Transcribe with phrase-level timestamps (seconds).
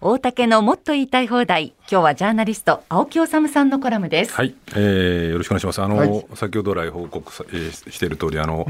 [0.00, 1.75] 大竹のもっと言いたい放題。
[1.88, 4.34] 今日はジャーナリスト青木治さんのコラムです。
[4.34, 5.80] はい、えー、よろしくお願いします。
[5.80, 8.66] あの、はい、先ほど来報告さ、えー、している通りあの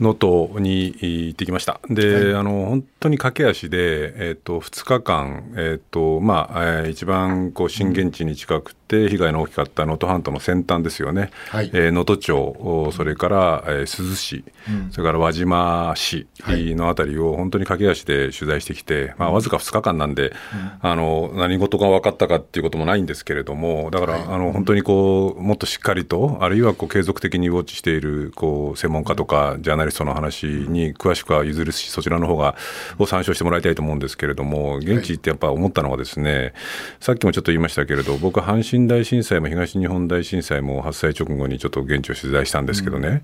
[0.00, 1.80] 能登、うん、に行ってきました。
[1.90, 11.30] で、はい、あの本当に駆け足でえっ、ー、と2日間えっ、ー、とまあ、えー、一番こう震源地に近くて被害の大きかった能登半島の先端ですよね。
[11.52, 20.32] 能登、はい、えー、町それから、えー、珠洲市、うん、それから輪島市のあたりを本当に駆け足で取材してきて、まあ、わずか2日間なんで、
[20.80, 32.56] あの何事が分かったかっていうこともないんですけれどもだから、はい、あの本当にこうもっとしっかりとあるいはこう継続的にウォッチしているこう専門家とかジャーナリストの話に詳しくは譲るしそちらの方が
[32.98, 36.54] を参照してもらいたいと思うんですけれども現地ってやっぱ思ったのはですね、
[37.00, 43.16] さっきもちょっと言いましたけれど僕は阪神大震災も東日本大震災も発災直後にちょっと現地を取材したんですけどね、や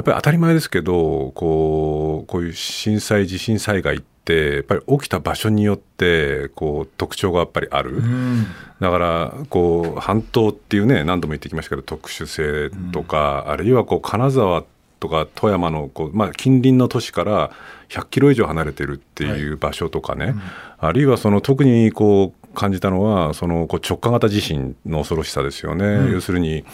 [0.00, 8.46] っぱり当たり前ですけどこうこういう震災地震災害ってってやっぱり起きた場所によってこう特徴がやっぱりある、うん、
[8.78, 14.64] だからこう半島っていうね何度も言ってきましたけど特殊性とか、うん、あるいはこう金沢
[15.00, 17.52] とか富山のこう、まあ、近隣の都市から
[17.88, 20.40] 100キロ以上離れてるっていう場所とかね、はいうん、
[20.80, 26.10] あるいはその特にこう感じたのはそのこう直下型地震の恐ろしさですよね。
[26.10, 26.64] 要するに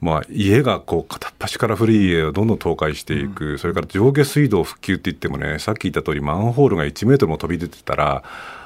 [0.00, 8.22] まあ、家がこう片っ端から古い家をどんどん倒壊していく、うん、それから上下水道復旧って言ってもねさっき言った通りマンホールが1メートルも飛び出てたら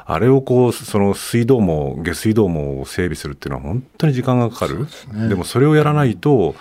[0.06, 4.86] あれをこうその水道も下水道も整備するっていうのは本当に時間がかかる。
[5.12, 6.54] で、ね,、もそれをやらないと、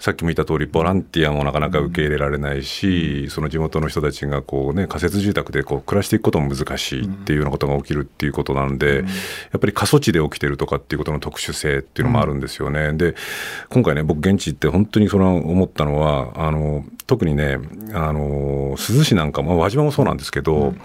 [0.00, 9.02] さっきも言った通りボランティアもなかなか受け入れられないし、その地元の人たちがこう、ね、仮設住宅でこう暮らしていくことも難しいっていうようなことが起きるっていうことなんで、や
[9.58, 12.94] っぱり過疎地で起きてるとかっていうことの特殊性っていうのもあるんですよね。
[12.94, 13.14] で
[13.68, 17.58] 今回ね僕現地行って本当にその思ったのはあの特にね
[17.92, 20.80] あの珠洲市なんかも輪島もそうなんですけど、うん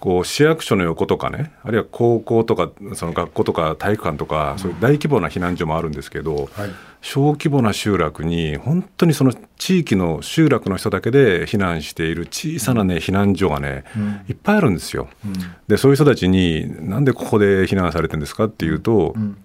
[0.00, 15.08] こう市役所の横とかねあるいは高校とかその学校とか体育館とか、そういう大規模な避難所もあるんですけど、はい、小規模な集落に本当にその地域の集落の人だけで避難している小さなね、避難所がね、うん、いっぱいあるんですよ。
[15.24, 15.34] うん、
[15.66, 19.36] でそういう人たちになんでここで避難されてるんですかっていうと、うん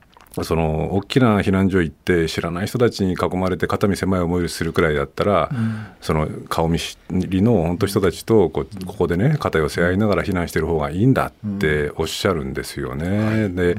[0.41, 13.05] その大きな避難所行って知らない人たちに囲まれて肩身狭い思いをするくらいだったら、うん、その顔見知りの本当人たちとこここでね肩寄せ合いながら避難してる方がいいんだっておっしゃるんですよね。
[13.05, 13.77] うん、で、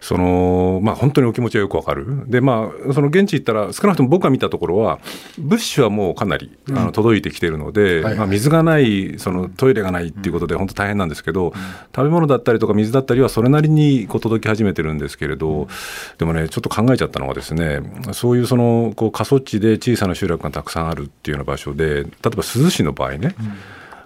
[0.00, 2.24] そのまあ本当にお気持ちはよくわかる。
[2.28, 4.98] でまあその現地行ったら少なくとも僕が見たところは
[5.38, 11.52] 物資はもうかなり、あの届いてきてるので、まあ、水がないそのトイレがないっていうことで本当大変なんですけど、
[11.94, 15.68] 食べ物だったりとか水だったりはそれなりにこう届き始めてるんですけれど。
[16.18, 17.80] でもねちょっと考えちゃったのはですね
[18.12, 23.52] そういうそのこう過疎地で小さな集落がたくさんあるっていうような場所で例えば珠洲市の場合ね、うん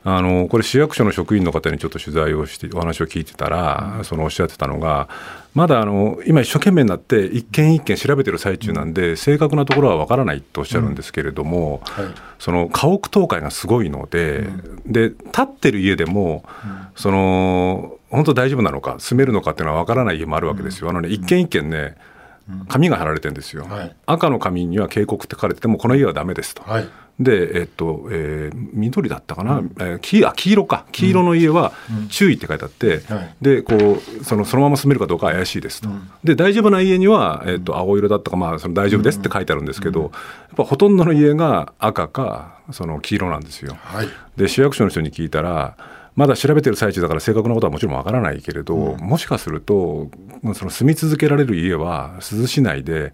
[0.06, 5.08] あのこれ市役所の職員の方にちょっと取材をしてお話を聞いてたら、うん、そのおっしゃってたのが
[5.54, 12.04] まだあの今一生懸命になって一件一件調べてる最中なんで、うん、正確なところはわからないとおっしゃるんですけれども、うん。
[12.04, 14.46] はい、その家屋倒壊がすごいので、
[14.84, 16.44] で建ってる家でも、
[16.96, 20.90] その本当大丈夫なのか住めるのかっていうのはわからない家もあるわけですよ。
[20.90, 21.96] あのね一軒一軒ね
[22.68, 26.88] 紙が貼られてるんですよ、はい、赤の紙には警告って書かれててもこの家はダメですと、はい、
[27.20, 30.86] で、えっとえー、緑だったかな、うん、えー、黄あ黄色か。
[30.90, 31.72] 黄色の家は
[32.08, 40.10] 注意って書いてあって、うんはい、でこうそのそのまま住めるかどうか怪しいですと、うん、で大丈夫な家には、えー、っと青色だったか、まあ、その大丈夫ですって書いてあるんですけど、やっ
[40.56, 43.76] ぱほとんどの家が赤かその黄色なんですよ。
[44.36, 45.76] で市役所の人に聞いたら
[46.16, 50.10] まだ調べてる最中だから正確なことはもちろんわからないけれど、うん、もしかすると
[50.54, 53.12] その住み続けられる家は珠洲市内で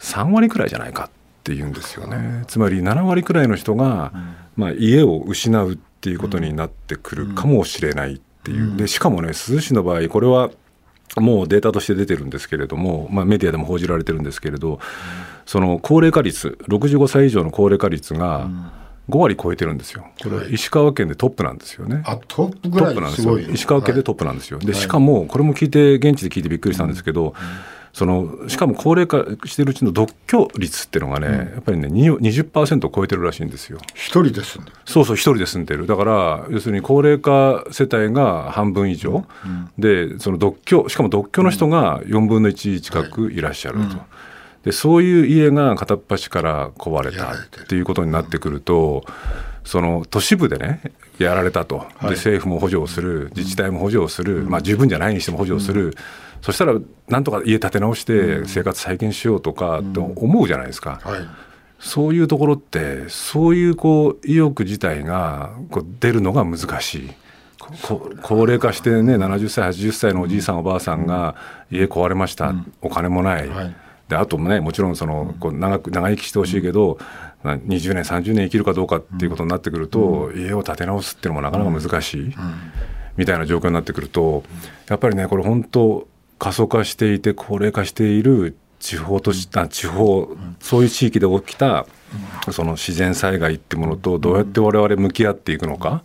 [0.00, 1.08] 3割くらいじゃないか
[1.46, 2.42] っていうんですよね。
[2.48, 4.12] つまり7割くらいの人が、
[4.56, 8.76] まあ、家を失うっていうことになってくるかもしれないっていう。
[8.76, 10.50] でしかもね珠洲市の場合これは
[11.18, 14.80] もうデータとして出てるんですけれども、まあ、メディアでも報じられてるんですけれど、
[15.46, 18.50] その高齢化率65歳以上の高齢化率が、
[19.08, 20.04] 5割超えてるんですよ。
[20.20, 22.02] これ石川県でトップなんですよね。
[22.04, 23.38] あトップぐらいなんですよ。
[23.38, 24.58] 石川県でトップなんですよ。
[24.58, 27.34] でしかもこれも聞いて現地で聞いてびっくりしたんですけど、
[27.96, 33.78] そのしかも高齢化してるうちの独居率っていうのがね、やっぱりね20%を超えてるらしいんですよ。
[33.94, 34.76] 一人で住んでる。
[34.84, 35.86] そうそう一人で住んでる。
[35.86, 39.24] だから要するに高齢化世帯が半分以上、
[39.78, 43.96] でその独居しかも独居の人が4分の1近くいらっしゃると。
[44.64, 49.06] でそういう家が片っ端から壊れたっていうことになってくると、
[49.64, 50.82] その都市部でね
[51.18, 55.96] やられたと、で政府も補助をする自治体も補助をする、まあ、十分じゃないにしても補助をする、
[56.42, 56.74] そしたら
[57.08, 61.00] なんとか家建て直して生活再建しようとかって思うじゃないですか。
[61.78, 67.10] そういうところってそういうこう意欲自体がこう出るのが難しい。
[68.22, 71.34] 高齢化してね70歳80歳のおじいさんおばあさんが
[71.70, 73.76] 家壊れました、うん、お金もない、はい、
[74.08, 76.98] であともねもちろんそのこう長く長生きしてほしいけど、
[77.44, 82.34] うん、20年30年生きるかどうかっていうことになってくると、うん、家を建て直すっていうのもなかなか難しい、
[83.16, 84.44] みたいな状況になってくると
[84.88, 86.06] やっぱりねこれ本当
[86.38, 90.28] 過疎化していて高齢化している地方とし地方
[90.60, 91.86] そういう地域で起きた
[92.52, 96.02] その自然災害ってものとどうやって我々向き合っていくのか。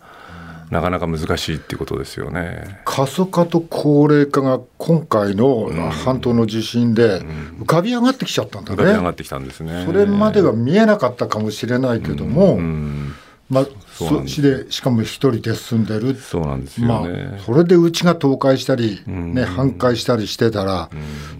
[0.70, 2.80] なかなか難しいっていうことですよね。
[2.86, 7.20] 過疎化と高齢化が今回の半島の地震で
[7.60, 9.84] 浮かび上がってきちゃったんだね、浮かび上がってきたんですね。
[9.84, 12.58] それまでは見えなかったかもしれないけども、うん。
[12.58, 13.14] うん。
[13.50, 16.14] まあ、そしでしかも一人で住んでる。
[16.14, 20.90] そうなんですよね、まあ、それでうちが倒壊したり、ね、半壊したりしてたら、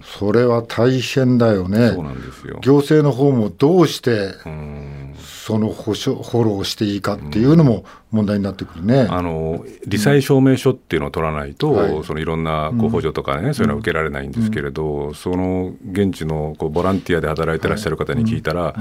[0.03, 1.91] それは大変だよね。
[1.91, 2.59] そうなんですよ。
[2.61, 4.33] 行政の方もどうして、
[5.45, 18.73] その保証フォローしていいかっていうのも問題になってくるね、あの罹災証明書っていうのを取らないと、うん、そのいろんなこう補助とかね、うん、そういうのは受けられないんですけれど、うん、その現地のこうボランティアで働いてらっしゃる方に聞いたら、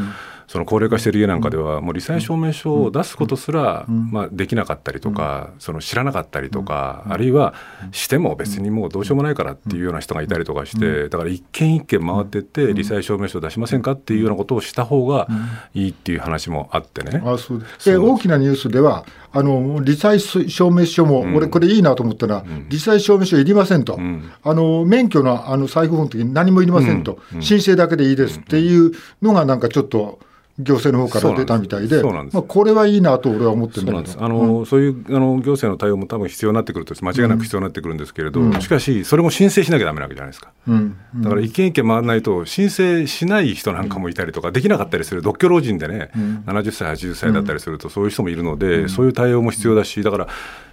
[0.53, 7.55] その高齢化している家なんかでは、もう罹災証明書を出すことすら、まあ、できなかったりとか、その知らなかったりとか、あるいは
[7.91, 15.27] しても別にもうどうしようもないからっていうような人がいたりとかして、だから一軒一軒回ってって、罹災証明書出しませんかっていうようなことをした方が
[15.73, 17.23] いいっていう話もあってね。
[17.25, 23.99] あそうで大きなニュースではあの罹災証明書も、俺、これいいなと思ったら、罹災証明書いりませんと、
[24.43, 30.19] あの免許のあの再付本の時に何もいりませんと、申請だけでいいですっていうのが、なんかちょっと。
[30.59, 34.23] 行政の方から出たみたいで、まあ、これはいいなと俺は思ってるんだけど。
[34.23, 50.29] あの、うん、そういうあの行政の対応も多分必要になってくると、間違いなく必要になってくるんですけれど、うん、しかし、それも申請しなきゃだめなわけじゃないですか、うん、だから一軒一軒回らないと、申請しない人なんかもいたりとか、できなかったりする、独居老人でね、うん、70歳、80歳だったりすると、そういう人もいるので、そういう対応も必要だし、だから、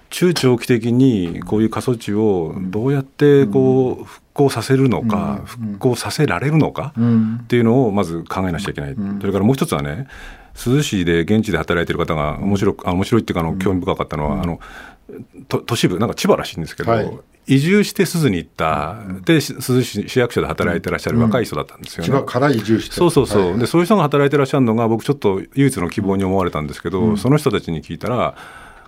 [0.09, 6.93] 中長期的にこういう過疎地をどうやってこう復興させるのか、復興させられるのか
[7.43, 10.07] っていうのをまず考えなくちゃいけない、それからもう一つはね
[10.55, 14.59] 珠洲市で現地で働いてる方が面白あ面白いっていうかあの興味深かったのは、あの
[15.47, 17.11] 都市部なんか千葉らしいんですけど、はい、
[17.47, 22.09] 移住して珠洲に行った、で珠洲市市役所で働いてらっしゃる若い人だったんですよね。
[22.09, 22.95] 千葉から移住して。
[22.95, 28.35] そうそうそう、はい、でそういう人が働いてらっしゃるのが僕ちょっと唯一の希望に思われたんですけど、その人たちに聞いたら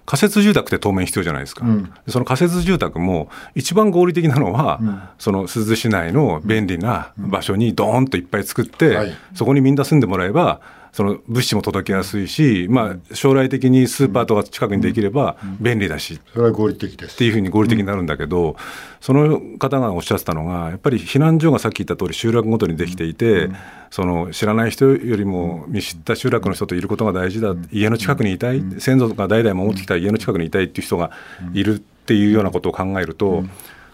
[0.05, 10.61] 仮設住宅って当面必要じゃないですか、うん、その仮設住宅も一番合理的なのは、うん、その珠洲市内の便利な場所にドーンといっぱい作って、はい、そこにみんな住んでもらえば
[10.91, 17.15] その物資も届けやすいし、まあ、将来的にスーパーとか近くにできれば便利だし、それは合理的です。
[17.15, 18.55] っていうふうに合理的になるんだけど、
[18.99, 23.49] その方がおっしゃってたのがやっぱり避難所がさっき言った通り集落ごとにできていて、
[23.89, 27.55] その知らない人よりも見知った集落の人といることが大事だ。
[27.71, 28.61] 家の近くにいたい。
[28.79, 31.11] 先祖が代々守ってきた家の近くにいたいっていう人が
[31.53, 33.43] いるっていうようなことを考えると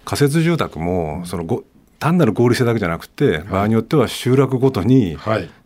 [0.05, 1.63] 仮設住宅もそのご
[1.99, 5.17] 単なる合理性だけじゃなくて、場合によっては集落ごとに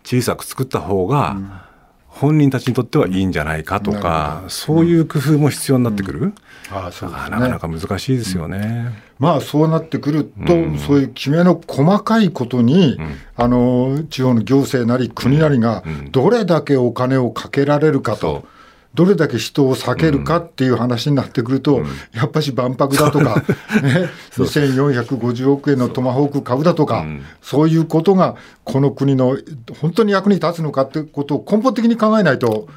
[0.04, 1.70] 小さく作った方が、
[2.08, 6.34] 本人たちにとってはいいんじゃないかとか、そういう工夫も必要になってくる、
[6.70, 8.92] ああそうですね、なかなか難しいですよね。
[9.18, 12.98] まあそうなってくると、そういうきめの細かいことに、
[13.36, 18.46] あの地方の行政なり国なりがどれだけお金をかけられるかと。
[18.94, 23.44] どれだけ人を避けるかっていう話になってくると、うん、やっぱし万博だとか、
[23.82, 28.36] ね、2450億円のトマホーク株だとか、うん、そういうことが
[28.66, 29.38] この国の
[29.80, 32.68] 本当に役に立つのかってことを根本的に考えないと。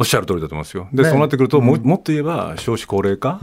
[0.00, 0.88] おっしゃる通りだと思いますよ。
[0.92, 3.40] で、ね、そうなってくると、ももっと言えば少子高齢化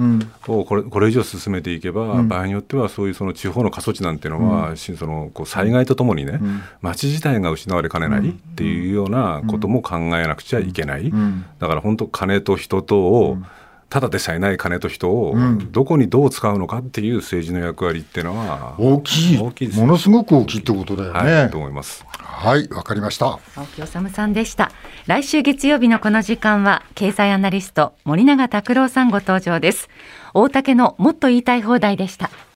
[0.47, 11.11] をこれこれ以上進めていけば、うん、場合によってはそういうその地方の過疎地なんていうのは、うん、そのこう災害とともにね、うん、町自体が失われかねないっていうようなことも考えなくちゃいけない。
[11.59, 13.37] だから本当金と人とを、
[13.89, 15.35] ただでさえない金と人を
[15.71, 19.37] どこにどう使うのかっていう政治の役割っていうのは大きい。
[19.37, 21.33] 大きい、ね、ものすごく大きいってことだよね。
[21.33, 22.05] はい、と思います。
[22.09, 23.39] はいわかりました。
[23.55, 24.71] 青木治さんでした。
[25.07, 29.89] 来週月曜日のこの時間は経済アナリスト森永卓郎さんご登場です。
[30.33, 32.29] 大竹のもっと言いたい放題でした